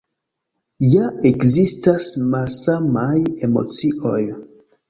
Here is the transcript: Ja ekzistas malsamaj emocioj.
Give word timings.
Ja 0.93 1.03
ekzistas 1.31 2.09
malsamaj 2.31 3.15
emocioj. 3.49 4.19